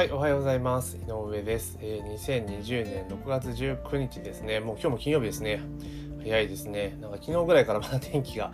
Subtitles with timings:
[0.00, 0.96] はい、おはようございます。
[0.96, 1.76] 井上です。
[1.82, 4.58] えー、2020年6月19日ですね。
[4.58, 5.60] もう今日も金曜日ですね。
[6.22, 6.96] 早いですね。
[7.00, 8.52] なんか昨日ぐらいからまだ天気が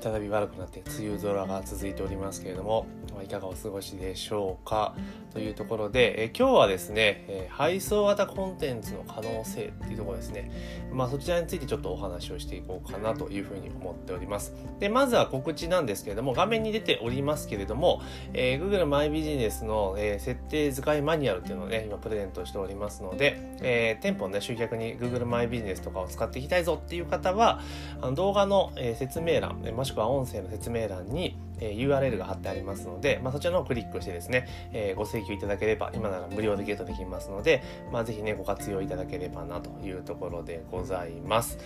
[0.00, 2.86] 再び悪くなって梅雨空が続いておりますけれども、
[3.22, 4.94] いかがお過ごしでしょうか
[5.32, 10.50] というところで、え今日はですね、え配送型コンテンツの可能性っていうところですね。
[10.92, 14.54] まあそちらについてちょっとお話をしていこうかなというふうに思っております。
[14.78, 18.02] で、まずは告知なんですけれども、画面に出ておりますけれども、
[18.32, 27.60] えー、Google マイビジネスの、え、設定使いマニュアルっていうのをね、今プレゼントしておりますので、えー、店舗のね、集客に Google マイビジネスとかを使っていきたいぞっていういう方は、
[28.00, 41.58] あの動画の、え説明欄、もしくは音声の説明欄に、え URL が貼ってありますので、まあ、そちらの方をクリックしてですね、えご請求いただければ、今なら無料でゲットできますので、まあ、ぜひね、ご活用いただければなというところでございます。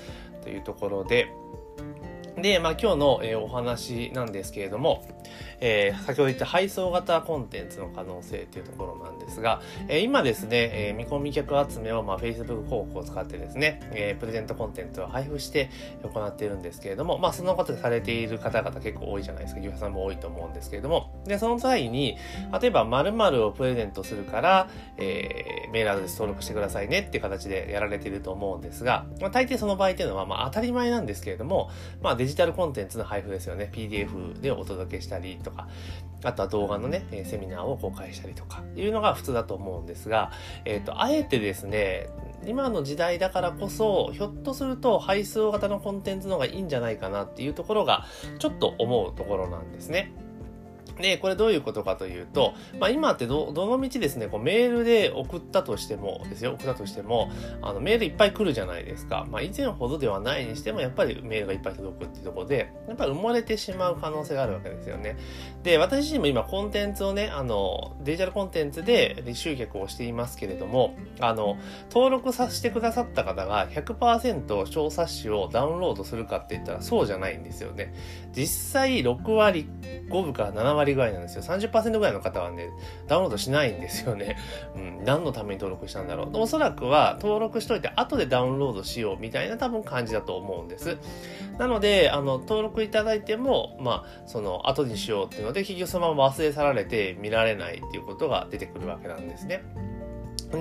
[0.42, 1.28] というところで、
[2.36, 5.04] で、まあ、今日の、えー、お話なんですけれども、
[5.60, 15.70] えー、先ほど言った配送型コンテンツの可能性というところなんですが、えー、今ですね、えー、見込み客集めを、まあ、Facebook 広告を使ってですね、えー、プレゼントコンテンツを配布して
[16.02, 19.60] 行っているんですけれども、まあ、そのことされている方々結構多いじゃないですか。
[19.60, 22.16] 業者さんも多いと思うんですけれども、で、その際に、
[22.60, 31.70] 例えば〇〇をプレゼントするから、えー、メールアドレス登録してくださいねっていう形でやられていると思うんですが、まあ、大抵その場合っていうのは、まあ、当たり前なんですけれども、
[32.02, 33.70] まあ、デジタルコンテンツの配布ですよね。
[33.73, 35.68] PDF でお届けしたりとか、
[36.24, 40.30] あとは動画のね、セミナーを公開したりとか、いうのが普通だと思うんですが、
[40.64, 42.09] えっ、ー、と、あえてですね、
[42.46, 48.07] 今の時代だからこそ、ひょっとすると配送型のコンテンツの方がいいんじゃないかなっていうところが、
[48.38, 50.12] ちょっと思うところなんですね。
[50.99, 57.30] で、これどういうことかというと、まあ今ってど、どのみちですね、こうメールで送ったとしてもですよ、送ったとしても、
[57.63, 59.27] あのメールいっぱい来るじゃないですか。
[59.30, 65.16] まあ以前ほどではないにしても、やっぱりメールがいっぱい届くっていうところで、やっぱり埋もれてしまう可能性があるわけですよね。
[65.62, 71.56] で、私自身も今コンテンツをね、あの、デジタルコンテンツで集客をしていますけれども、あの、
[71.91, 77.94] 登録させてくださった方が100%小冊子をダウンロードするかって言ったらそうじゃないんですよね。
[78.32, 79.69] 実際6割
[80.09, 81.43] 5分から7割割ぐらいなんですよ。
[81.43, 82.71] 30%ぐらいの方はね、
[83.06, 84.37] ダウンロードしないんですよね。
[84.77, 86.31] うん、何のために登録したんだろう。
[86.34, 90.99] おそらくは登録しといて後でダウンロードしようみたいな多分感じだと思うんです。
[91.59, 99.62] なので、あの、登録いただいても、まあ、その後にしようっていうので、結局そのまま忘れ去られて見られないっていうことが出てくるわけなんですね。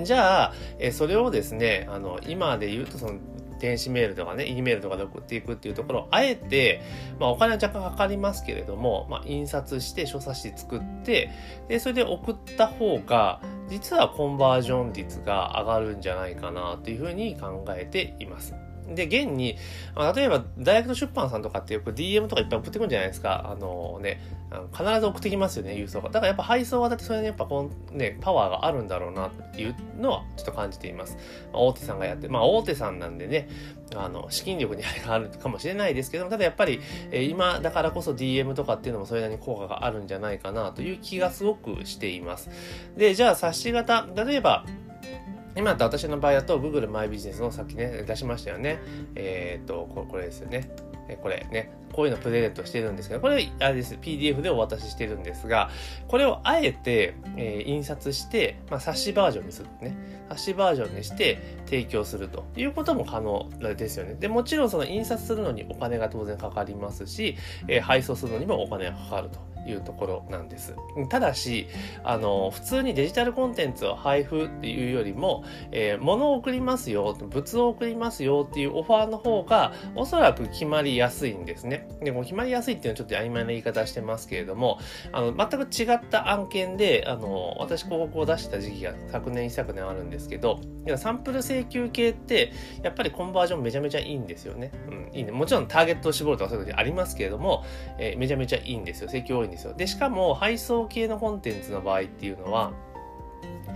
[0.04, 3.18] じゃあ、えそれをですね、あの、今で言うとその
[3.62, 6.82] 電子メールとかね、E メールとかで送っていくっていうところを、あえて、
[7.20, 11.30] まあお金は若干かかりますけれども、まあ印刷して書冊子作って、
[11.68, 18.54] で、それで送った方が、実はコンバージョン率が上がるんじゃないかなというふうに考えています。
[18.94, 19.56] で、現に、
[20.14, 23.50] 例えば大学の出版さんとかってよく DM とかいっぱい送ってくるんじゃないですか。
[23.50, 24.20] あのね、
[24.50, 26.08] あの必ず送ってきますよね、郵送が。
[26.08, 31.16] だからやっぱ配送型ってそれにやっぱこうね、パワーがあるんだろうなっていうのはちょっと感じています。
[31.52, 33.48] まあ、大手さんがやって、まあ大手さんなんでね、
[33.96, 42.50] あの、資金力にあるかもしれないですけども、ただやっぱり、えー、今だからこそ DM とかっていうのもそれなりに効果があるんじゃないかなという気がすごくしています。
[42.96, 44.64] で、じゃあ冊子型、例えば、
[45.56, 48.80] 今だと私の場合だと Google マイビジネスのさっきね、出しましたよね。
[49.14, 50.70] えっ、と、これですよね。
[51.20, 55.70] これね、こういうのプレゼントしてるんですけど、これ、あれです、PDF でお渡ししてるんですが、
[56.08, 59.96] これをあえて、えー、印刷して、まあ、冊子バージョンにするね。
[60.30, 64.14] 冊子バージョンにして提供するということも可能ですよね。
[64.14, 67.36] で、もちろんその印刷するのにお金が当然かかりますし、
[67.68, 69.51] えー、配送するのにもお金がかかると。
[69.66, 70.74] いうところなんです。
[71.08, 71.68] ただし、
[72.04, 81.88] あの、普通にデジタルコンテンツを配布っていうよりも、えー、物を送りますよ、物を送りますよっていうオファーの方が、おそらく決まりやすいんですね。
[82.02, 84.78] でも決まりやすいっていうのはちょっと曖昧な言い方してますけれども、
[85.12, 90.60] あの、全く違った案件で、あの、私広告を出した時期が昨年一昨年あるんですけど、
[90.96, 92.52] サンプル請求系って、
[92.82, 94.72] やっぱりコンバージョンめちゃめちゃいいんですよね。
[94.88, 95.30] うん、いいね。
[95.30, 97.64] もちろんターゲットを絞るとかそういうことありますけれども、
[97.98, 99.08] えー、めちゃめちゃいいんですよ。
[99.08, 99.74] 請求多いですよ。
[99.74, 102.72] で、しかも配送系のコンテンツの場合っていうのは、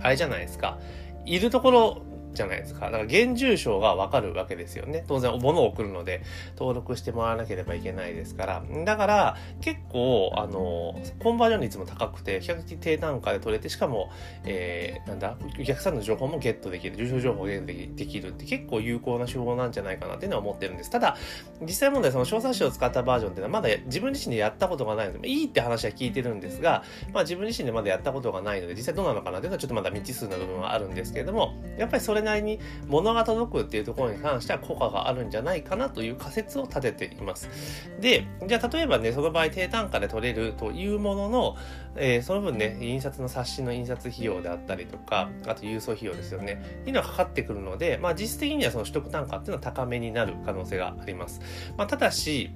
[0.03, 0.77] あれじゃないですか。
[1.25, 2.01] いるところ
[2.37, 2.85] じゃないですか。
[2.85, 5.03] だから現住所がわかるわけですよね。
[5.07, 6.21] 当然、物を送るので
[6.57, 8.63] 登録してもらわなければいけないですから。
[8.85, 14.11] だから、結構、あの、コンバージョン率も高くて、比較的低単価で取れて、しかも、
[14.45, 20.89] えー、なんだ、お客さんの情報もゲットできる、住所情報をゲットできるって結構有効な手法なんじゃないかなっていうのは思ってるんです。
[20.91, 21.17] ただ、
[21.61, 26.83] 実際問題、その小冊子を使ったバージョンっていうのはまだ自分自身でやったことがないので、いいって話は聞いてるんですが、
[27.13, 37.49] まあ自分自身でまだやったことがないので、実際どうなのかなっていうのはちょっとまだ未知数な部分はあるんですけれども、やっぱりそれなりに物が届くっていうところに関しては効果があるんじゃないかなという仮説を立てています。
[37.99, 41.55] で、じゃあ例えばね、その場合低単価で取れるというものの、
[41.95, 51.41] えー、その分ね、印刷の冊子の印刷費用であったりとか、あと郵送費用ですよね、っていうのがかかってくるので、まあ実質的にはその取得単価っていうのは高めになる可能性があります。
[51.77, 52.51] まあただし、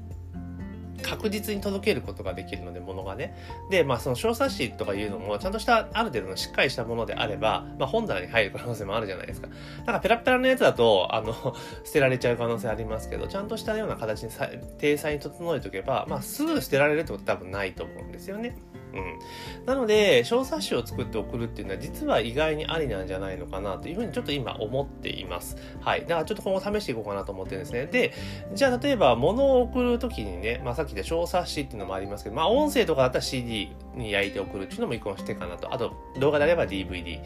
[1.01, 3.35] 確実に届けることができるので、物がね。
[3.69, 9.47] で、まあ、その小冊子とかいうのも、ちゃんとした、ある程度のしっかりしたものであれば、まあ、本棚に入る可能性もあるじゃないですか。
[9.85, 11.33] なんか、ペラペラのやつだと、あの、
[11.83, 14.49] 捨てられちゃう可能性ありますけど、ちゃんとしたような形にさ、
[14.79, 18.55] 体裁に整えておけば、まあ、すぐ捨てられるってこと多分ないと思うんですよね。
[18.93, 19.65] うん。
[19.65, 25.57] なので、小冊子を作って送るっていうのは実は意外にありなんじゃないのかなというふうにちょっと今思っています。
[25.79, 26.01] はい。
[26.01, 27.85] だからちょっと今後試していこうかなと思ってるんですね。
[27.87, 28.13] で、
[28.53, 35.73] じゃあ例えば物を送るときにね、まあさっきで小冊子っていうのもありますけど、まあ音声とかだったら CD に焼いて送るっていうのも一個のしてかなと。
[35.73, 37.19] あと動画であれば DVD。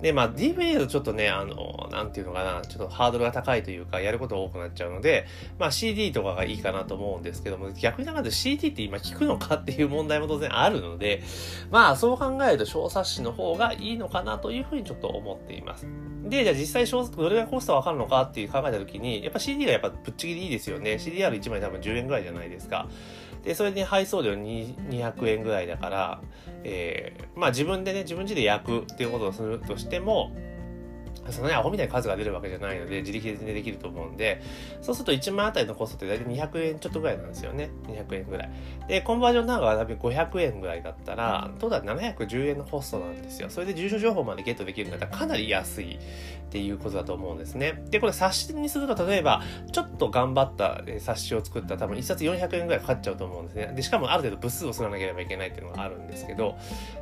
[0.00, 5.26] で、まあ DVD だとちょっとね、あの、なんていうのかな、ちょっとハードルが高いというか、やることが多くなっちゃうので、
[5.58, 11.22] まあ CD とかがいいかなと思うんですけども、逆になんか CD って今聞くのかっていう問題も当然あるので、
[11.70, 15.86] まあそう考えると小冊子の方がいいのかなというふうにちょっと思っています。
[16.24, 20.94] で、じゃあ実際小冊どれぐらいコストわかるのかっていう考えたときに、やっぱ CD がやっぱぶっちぎりいいですよね。
[20.94, 22.88] CDR1 枚多分10円ぐらいじゃないですか。
[23.46, 26.20] で、それで配送料200円ぐらいだから、
[26.64, 30.32] えー、まあ自分でね、自分家で焼くっていうことをするとしても、
[31.32, 34.42] そのね、アホみたいな数が出るわけじゃないので、自力でできると思うんで、
[34.80, 37.70] そうすると1万あたりのコストって大体200円ちょっとぐらいなんですよね。
[37.88, 38.50] 200円ぐらい。
[38.88, 43.50] で、コンバージョンなんかは多分500円ぐらいだったら、トータル710円のコストなんですよ。
[43.50, 45.98] それで住所情報までゲットできるんだったらかなり安いっ
[46.50, 47.82] ていうことだと思うんですね。
[47.90, 49.42] で、これ冊子にすると、例えば、
[49.72, 53.72] ちょっと頑張った冊子を作ったら多分1冊400円ぐらいかかっちゃうと思うんですね。
[53.74, 56.56] で、しかもある程度部数をすらなければいけないっていうのがあるんですけど、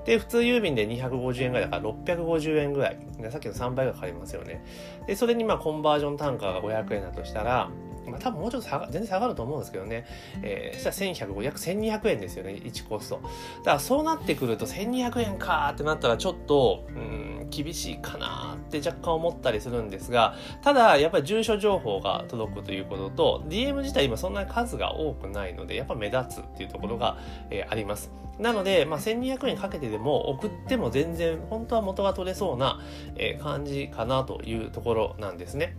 [0.07, 2.99] で、普通郵便で250円ぐらいだから650円ぐらい。
[3.31, 4.65] さっきの3倍がかかりますよね。
[5.07, 7.71] で、それにまあコンバージョン単価が500円だとしたら、
[8.07, 10.07] まあ多分もうちょっと下が全然下がると思うんですけどね。
[10.43, 13.21] えー、したら1100、約1200円ですよね、1コスト。
[13.59, 17.24] だからそうなってくると1200円かーってなったらちょっと、うん、
[17.55, 27.19] 厳しいかなって若干思ったりするんですが、ただやっぱり住所情報が届くということと、DM 自体今そんなに数が多くないので、やっぱ目立つっていうところが、
[27.51, 28.11] えー、あります。
[28.39, 32.81] なので、まあ、1200円かけてでも送っても全然本当は元が取れそうな、
[33.17, 35.77] えー、感じかなというところなんですね。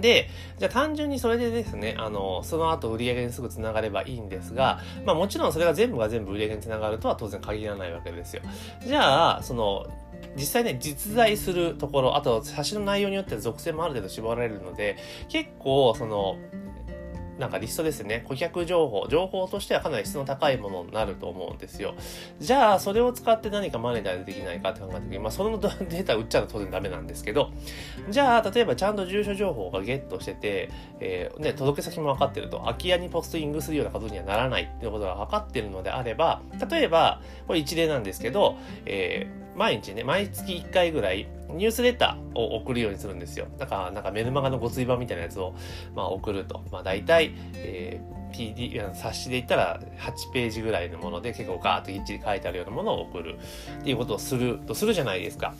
[0.00, 0.28] で、
[0.58, 8.42] じゃあ単純にそれでですね、あの、その後売り上げにすぐ繋がればいいんですが、まあもちろんそれが全部が全部売り上げに繋がるとは当然限らないわけですよ。
[8.86, 9.86] じゃあ、その、
[10.36, 14.96] 実際ね、実在するところ、あと、冊子の内容によって属性もある程度絞られるので、
[15.28, 16.36] 結構、その、
[17.40, 18.22] なんかリストですね。
[18.28, 21.94] 顧客情報、情報としてはかなり質の高いものになると思うんですよ。
[22.38, 27.50] じゃあ、それを使って何かマネタイズできないかって考えた時に、まあ、その データ売っちゃうと当然ダメなんですけど、
[28.10, 43.46] じゃあ、例えばちゃんと住所情報がゲットしてて、えー、ね、届け先も分かってると、空き家にポストイングするようなことにはならないっていうことが分かってるのであれば、例えば、これ一例なんですけど、えー毎日ね、毎月1回ぐらいニュースレターを送るようにするんですよ。
[43.58, 45.54] だから、なんかメルマガのご追版みたいなやつを、
[45.94, 46.64] まあ、送ると。
[46.70, 53.38] まあ、大体、えー、PD、冊子で言ったら8ページぐらいのもので結構ガーッとぎっちり書いてあるようなものを送る
[53.80, 55.54] っていうことをするとするじゃないですか。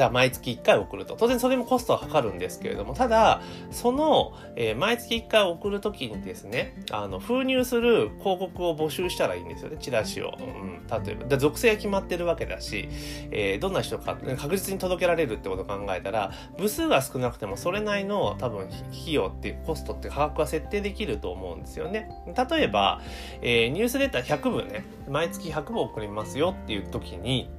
[0.00, 1.14] だから毎月1回送ると。
[1.14, 10.32] 当然それもコストはかかるんですけれども、ただ、その、えー、毎月1回送るときにですね、あの、封入する広告を募集したらいいんですよね、チラシを。
[10.38, 11.26] うん、例えば。
[11.26, 12.88] で属性が決まってるわけだし、
[13.30, 22.08] えー、どんな人か確実に届けられるってことを考えたら、部数が少なくてもそれなりの多分費用っていうコストって価格は設定できると思うんですよね。
[22.50, 23.02] 例えば、
[23.42, 27.50] えー、ニュースレター100部ね、毎月100部送りますよっていう時に、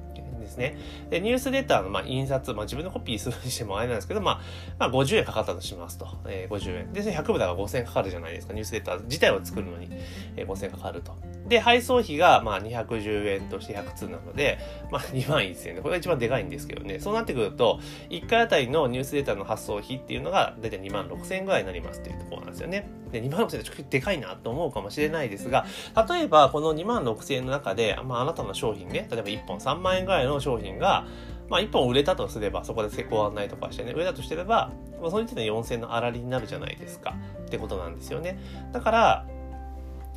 [0.42, 0.76] ですね。
[1.10, 4.40] で、ニュースレターの、まあ、印刷、まあ、自分のコピーするにしてもあれなんですけど、まあ、
[4.78, 6.08] まあ、50円かかったとしますと。
[6.26, 6.92] えー、50円。
[6.92, 8.52] で、100部だから5000円かかるじゃないですか。
[8.52, 9.88] ニュースレター自体を作るのに、
[10.36, 11.16] えー、5000円かかると。
[11.46, 14.58] で、配送費が、まあ、210円として100通なので、
[14.90, 17.00] まあ、 2万1000円で、これが一番でかいんですけどね。
[17.00, 17.80] そうなってくると、
[18.10, 22.88] 1回あたりのニュースレタの発送費っていうのが、だいたい2万6000円ぐらいになりますっていうところなんですよね。
[23.10, 25.66] で、2万6000円ってちょっとでかいなと思うかもしれないですが、
[26.08, 31.06] 例えば、この2万6000円の中で、まあ、あなたの商品ね、例えば1本3万円ぐらいの商品が、
[31.48, 34.72] まあ、1本売れたとすれば、そこでご案内とかしてね、売れたとしてれば、
[35.02, 37.14] まあ、その時点で4000の粗利になるじゃないですか。
[37.42, 38.38] ってことなんですよね。
[38.72, 39.26] だから、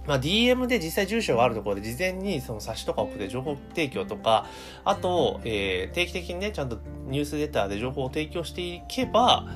[0.08, 4.48] まあ、DM で実際住所があるところで事前にその冊子とか送って情報提供とか、
[4.84, 9.48] あと、えー、定期的にね、ちゃんとニュースレターで情報を提供していけば、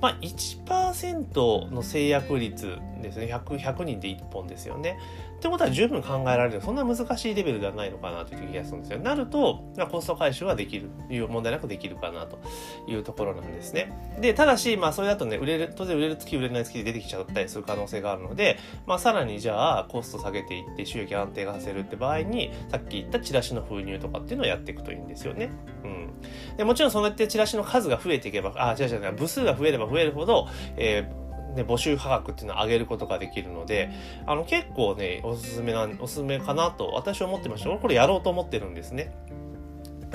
[0.00, 4.98] まあ、1の制約率ですね100、100人で1本ですよね。
[5.36, 6.62] ってことは十分考えられる。
[6.62, 9.00] そんな難しいレベルではないのかなという気がするんですよ。
[9.00, 12.38] なると、まあ、コスト回収はできる、いう問題なくできるかなと
[12.86, 13.92] いうところなんですね。
[14.20, 25.50] で、ただし、まあそれだとね、売れる、当然売れる月、売れない月で出てきちゃったりする可能性があるので、まあさらにじゃあコスト下げていって収益安定化させるって場合に、さっき言ったチラシの封入とかっていうのをやっていくといいんですよね。
[25.82, 26.12] うん。
[26.56, 30.46] でもちろんそうやってチラシの数が増えていけば、あ、違う違う、部数が増えれば増えるほど、
[30.76, 31.22] えー
[31.52, 33.90] ね、募集価格っていうのを上げることができるので、
[34.26, 37.70] あの、結構ね、おすすめな、おすすめかなと私は思ってました。
[37.70, 39.14] これやろうと思ってるんですね。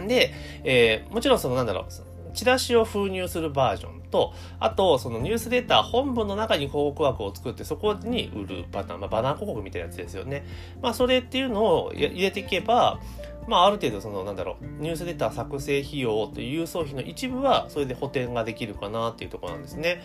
[0.07, 0.33] で、
[0.63, 1.85] えー、もちろんそのなんだろう、
[2.33, 10.45] チラシを封入するバージョンと、あと、そのニュースレター本文の中に広告枠を作って、そこに売るパターン、まあ、バナー広告みたいなやつですよね。
[10.81, 12.99] まあ、それっていうのを入れていけば、
[13.47, 20.03] まあ、ある程度その、なんだろう、ニュースレター作成費用という郵送費の一部は、それで補填ができるかなっていうところなんですね。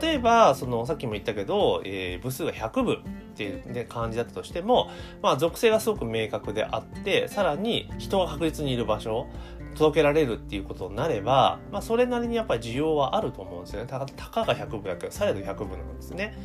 [0.00, 2.96] 例えば、その、さっきも言ったけど、えー、部数が100部っ
[3.34, 4.90] ていう、ね、感じだったとしても、
[5.22, 9.26] まあ、属性がすごく明確であって、さらに人が確実にいる場所、
[9.74, 13.88] 届けられるっていうことになれば、まあ、それなりにやっぱり需要はあると思うんですよね。
[13.88, 16.38] たかが100部だけど、されど100部なんですね。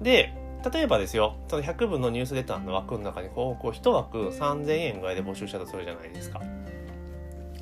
[0.00, 0.34] で、
[0.72, 6.40] 例えばですよ、その100分のニュースレターの枠の中に広告を1枠3000円ぐらいで募集したとするじゃないですか。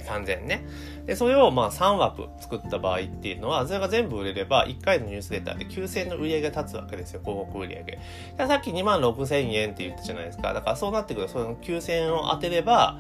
[0.05, 0.67] 3000ね。
[1.07, 7.99] で、それをまあ3枠作った場合っていうのは、それが全部売れれば、1回のニュースレターで9000円の売り上げが立つわけですよ、広告売り上げ。
[8.47, 10.53] さっき2万6000円って言ったじゃないですか。
[10.53, 12.99] だからそうなってくると、その9000円を当てれば、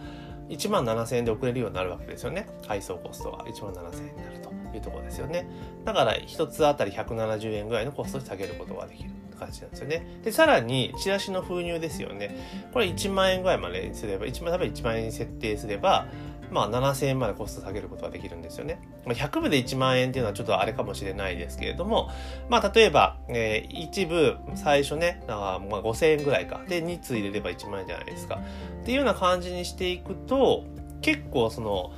[0.48, 2.46] 1万7000円で送れるようになるわけですよね。
[2.66, 5.46] 配送コストが1万7000円になるというところですよね。
[5.84, 9.10] だから1つあたり170円ぐらいのコストで下げることができる。
[9.34, 10.06] 感じなんですよね。
[10.22, 12.36] で、さらに、チラシの封入ですよね。
[12.72, 16.06] これ1万円ぐらいまでにすれば、1万、例えば1万円に設定すれば、
[16.50, 18.80] まあ7000円までコスト下げることができるんですよね。
[19.04, 22.10] まあ、100部で1万円っていうのはちょっとあれかもしれないですけれども、
[22.48, 26.62] まあ例えば、えー、一部最初ね、まあ5000円ぐらいか。
[26.68, 28.40] で、2通入れれば1万円じゃないですか。
[28.82, 30.64] っていうような感じにしていくと、
[31.00, 31.92] 結構その、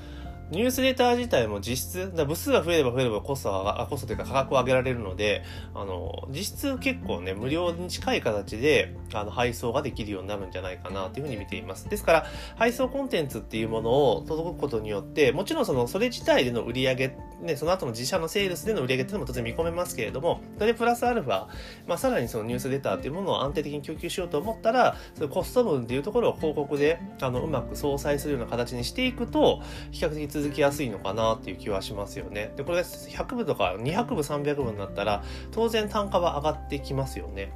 [0.53, 5.43] ニュースレター自体も実質、だ部数が増えれば増えればコストは、コストというか価格を上げられるので、
[5.75, 11.89] あの、実質結構ね、無料に近い形で、あの、配送ができるようになるんじゃないかなというふうに見ています。
[11.89, 21.47] ですから、配送コンテンツっていうものを届くことによって、もちろんその、それ自体での売り上げ、ね、その後の自社のセールスでの売り上げっていうのも当然見込めますけれども、それプラスアルファ、
[21.89, 29.61] まあ、さらにそのニュースレターっていうものを安定的に供給しようと思ったら、そのコスト分っていうところを広告で、あの、うまく相殺するような形にしていくと、
[29.91, 32.53] 比較的続きやすいのかなっていう気はしますよね。
[32.57, 37.53] で、これ100部とか200部、300部になったら、当然単価は上がってきますよね。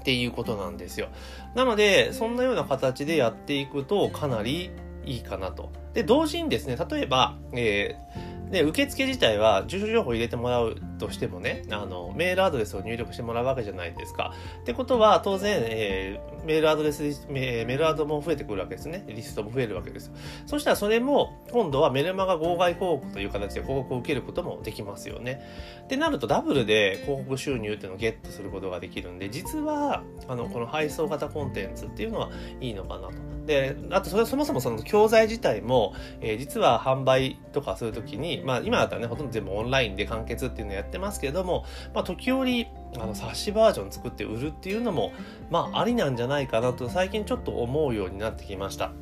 [0.00, 1.08] っていうことなんですよ。
[1.54, 4.70] なので、そんなような形でやっていくとかなり
[5.04, 5.70] いいかなと。
[5.94, 14.32] で、同時にですね、例えば、えーで、受付自体は住所情報入れてもらうとしてもね、あの、メールアドレスを入力してもらうわけじゃないですか。
[14.60, 19.04] ってことは、当然、えー、メールアドレス、メールアドも増えてくるわけですね。
[19.08, 20.12] リストも増えるわけです。
[20.46, 25.42] そしたらそれも、今度はメルマガ号外広告という形で広告を受けることもできますよね。
[25.82, 32.30] ってなると、ダブルで広告収入っていうのをゲットすることができるんで、実は、あの、この配送型コンテンツっていうのは
[32.60, 33.14] いいのかなと。
[33.46, 45.12] で、あとそれそもそもその教材自体も、えー、実は販売とかするときに、まあ今だったらね、ほとんど全部オンラインで完結っていうのをやってますけれども、まあ時折、あの冊子バージョン作って売るっていうのも、
[45.50, 48.92] まあありなんじゃないかなと最近ちょっと思うようになってきました。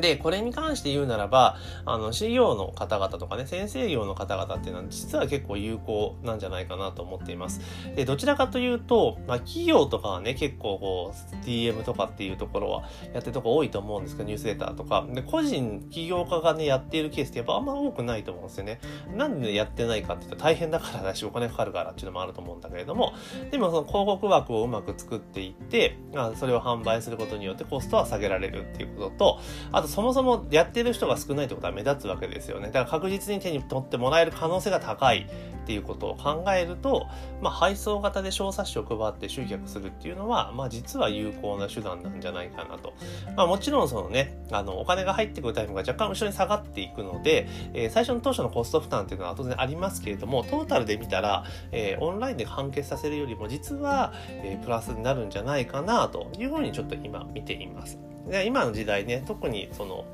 [0.00, 7.60] で、これに関して言うならば、あの、資料の方々とかね、先生業の方々っていうのは実は結構有効なんじゃないかなと思っています。
[7.94, 15.06] で、どちらかというと、まあ、企業とかはね、結構こう、DM とかっていうところはやってるとこ多いと思うんですけど、ニュースレターとか。
[15.10, 18.80] で、個人、起業家がね、やっているケースってやっぱあんま多くないと思うんですよね。
[19.14, 23.14] なんでやってないかって言ったら大変だからだし、お金かかるからっていうのもあると思うんだけれども、
[23.50, 29.40] でもその広告枠をうまく作っていって、まあ、それを販売することによってコストは下げられるっていうことと、
[29.72, 32.66] あととそもそもやってる人が少ないってことは目立つわけですよね。
[32.66, 35.26] だから確実に手に取ってもらえる可能性が高い
[35.66, 37.08] っていうことを考えると、
[37.42, 42.94] まあ、配送型で小冊子を配って集客するっていうのは、まあ、実は有効な手段なんじゃないかなと。
[43.36, 57.98] まあ、もちろんそのね、あの、お金が入ってくるタイムが若干後ろに下がっていくので、えー、最初の当初のコスト負担っていうのは当然ありますけれども、トータルで見たら、えー、オンラインで完結させるよりも実は、えー、プラスになるんじゃないかなというふうにちょっと今見ています。
[58.28, 60.04] で今の時代ね、特にその、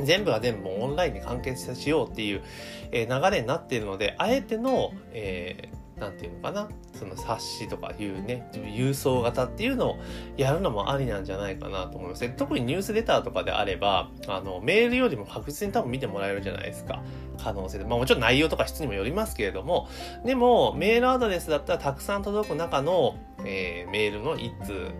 [0.00, 2.42] 全部が全部オンラインで完結しようっていう、
[2.92, 6.68] え流れになっているので、あえての、えー、なんていうのかな、
[6.98, 9.98] その冊子とかいうね、郵送型っていうのを
[10.36, 12.28] やるのもありなんじゃないかなと思います。
[12.30, 17.02] 特にニュースレターとかであれば、あの、メールよりも確実に多分見てもらえるじゃないですか。
[17.42, 17.84] 可能性で。
[17.84, 19.88] まあもちろん内容とか質にもよりますけれども、
[20.24, 24.90] でも、メールアドレスだったらたくさん届く中の、えー、メールの1通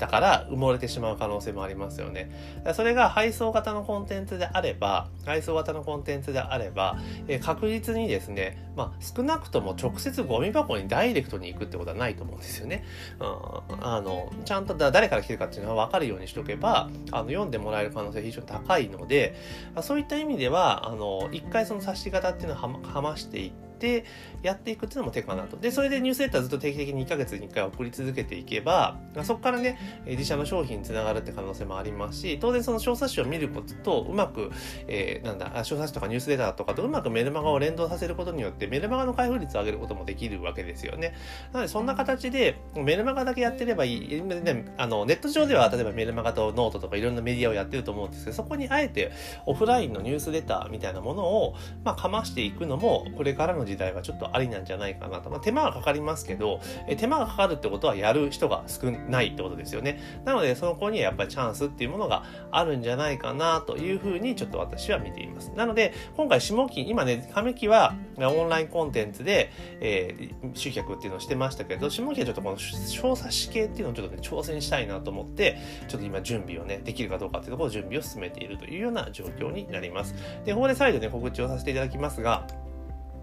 [0.00, 2.30] だから埋もれてしまう可能性もありますよね。
[2.74, 12.82] それが配送型のコンテンツであれば、配送型のコンテンツであれば、え確実にですね、まあ、少なくとも直接ゴミ箱にダイレクトに行くってことはないと思うんですよね。
[13.20, 19.34] うん、あのちゃんと誰から来てるかっていうのは分かるようにしとけばあの読んでもらえる可能性非常に高いので
[19.82, 24.04] そういった意味ではあの一回その察し方っていうのをはましていってて
[24.42, 25.56] やっていくっていうのも手かなと。
[25.56, 34.50] で、それでニュースレターずっと定期的に2ヶ月に1回送り続けていけば、そこからね、自社の商品につながるって可能性もありますし、当然その小冊子を見ることとうまく、
[34.86, 41.14] えー、なんだ、小冊子とかニュースレターとかとうまくメルマガを連動させることによって、メルマガの開封率を上げることもできるわけですよね。
[41.52, 44.22] なので、そんな形で、メルマガだけやってればいい。
[44.22, 49.12] ね、あの、ネット上では、例えばメルマガとノートとかいろんなメディアをやってると思うんですけど、そこにあえて
[49.46, 55.30] オフラインのニュースレターみたいなものを、まあ、かましていくのも、これからの時代はちょっとありなんじゃないかなと。
[55.30, 60.00] まあ、手間がかかりますけど、え手間がかかるってことはやる人が少ないってことですよね。
[60.24, 65.52] なので、その子にはやっぱりチャンスっていうものがあるんじゃないかなというふうにちょっと私は見ています。
[65.54, 75.58] なので、今回下期、今ね、上期はオンラインコンテンツで、えー、集客っていうのをしてましたけど、下期はちょっとこの小冊子系っていうのをちょっとね、挑戦したいなと思って、
[75.88, 80.14] ちょっと今準備をね、できるかどうかっていうところを準備を進めているというような状況になります。
[80.44, 82.46] で、ここで再度ね、告知をさせていただきますが、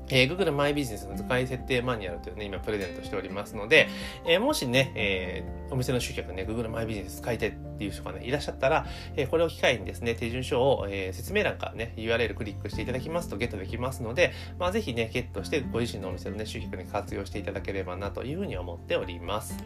[0.09, 3.89] えー、Google マイビジネスの使い設定マニュアルというのをね、今プレゼントしておりますので、
[4.25, 8.85] えー、もしね、えー、お店の集客ね、Google マイビジネス使いたいっていう人がね、いらっしゃったら、
[9.15, 19.57] えー、これを機会にですね、手順書を、えー、説明欄からね、URL クリックしていただきますとゲットできますので、まあ、ぜひね、ゲットしてご自身のお店のね、集客に活用していただければなというふうに思っております。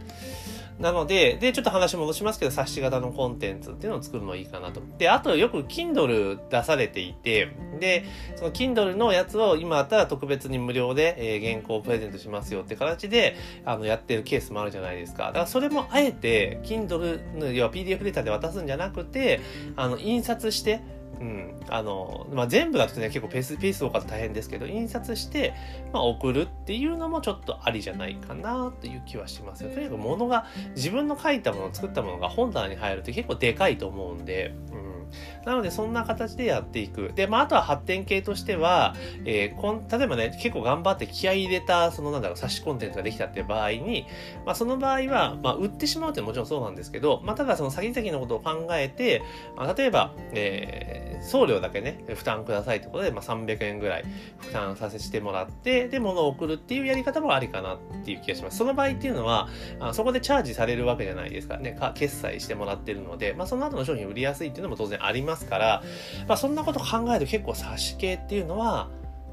[0.80, 4.82] なので、で、ちょっと話戻しますけど、冊子型のコンテンツっていうのを作るのいいかなと。
[4.98, 8.06] で、あとよく Kindle 出されていて、で、
[8.36, 13.36] その Kindle のやつを今だったら特別別に無料で、えー、原稿をプレゼントしますよって形で、
[13.66, 15.28] あの、やってるケースもあるじゃないですか。
[15.28, 19.42] だからそれもあえて、Kindle の、要は PDF データで渡すんじゃなくて、
[19.76, 20.82] あの、印刷して、
[21.20, 21.60] うん。
[21.70, 25.54] あの、まあ、全部だとね、結構ペース、ペース多かったら大変ですけど、印刷して、
[25.94, 29.70] まあ、送るっていうのもちょっとありじゃないかなという気はしますよ。
[29.70, 35.41] とにかく物が、自分の書いたもの、作ったものが本棚に入るって結構でかいと思うんで、うん。
[35.46, 37.12] なので、そんな形でやっていく。
[37.16, 44.06] で、まあ、あとは発展系としては、えー、こん、例えばね、結構頑張って気合い入れた、そのなんだろう、冊子コンテンツができたっていう場合に、
[44.46, 49.24] まあ、その場合は、まあ、売ってしまうってもちろんそうなんですけど、まあ、ただその先々のことを考えて、
[49.56, 54.06] まあ、例えば、えー、送料だけね、負担くださいってことで、まあ、300円ぐらい
[54.40, 58.58] 負担させてもらって、で、物を送るっていうやり方もありかなっていう気がします。
[58.58, 59.50] その場合っていうのは、
[59.80, 65.83] あそこでチャージされるわけじゃないですかね、か決済してもらってるので、まあ、その後の商品売りやすいっていうのも当然ありますますから、
[66.27, 68.89] まあ、そんなこと考えると結構差し系っていうのは、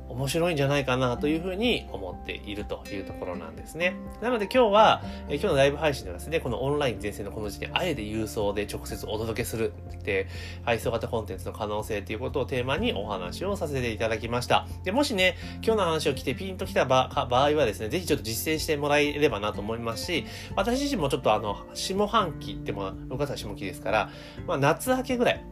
[0.09, 3.95] 面白いんじゃないかなというふうに思っているというところなんですね。
[4.23, 10.27] なので今日は、え今日のライブ配信ではですね、このオンライン全線のこの時点、あえて郵送で直接お届けするって
[10.65, 14.67] 配送型コンテンツの可能性ということをテーマにお話をさせていただきました。
[14.85, 20.25] で、もしね、今日の話を聞いてピンときた場合はですね、ぜひちょっと実践してもらえればなと思いますし、
[20.57, 24.11] 私自身もちょっとあの、下半期っても、6月は下期ですから、
[24.47, 25.45] まあ夏明けぐらい、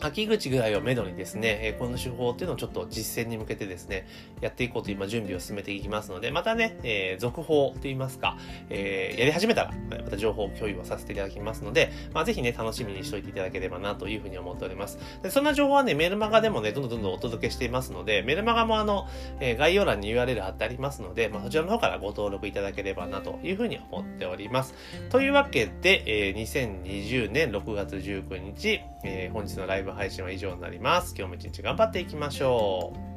[0.00, 4.06] 秋口ぐらいをめどにですね、この手法っていうのをちょっと実践に向けてですね、
[4.40, 8.36] やっていこうと今準備を進めていきますので、またね、えー、続報といいますか、
[8.70, 14.98] えー、やり始めたら、また情報共有をさせていただきますので、まあ、ぜひね、楽しみにしておいていただければなというふうに思っております。
[15.22, 19.08] でそんな情報はね、メルマガでもね、どんどんどんどんお届けしていますので、メルマガもあの、
[19.40, 24.74] えー、概要欄に URL 貼ってありますので、まあ、そちらの方からご登録いただければなというふうに思っております。
[25.10, 31.14] というわけで、えー、2020年6月19日、えー、本日のライブ配信は以上になります。
[31.16, 33.07] 今日も一日頑張っていきましょう。